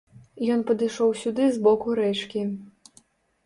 Ён 0.53 0.63
падышоў 0.69 1.13
сюды 1.21 1.43
з 1.59 1.63
боку 1.69 1.87
рэчкі. 2.03 2.41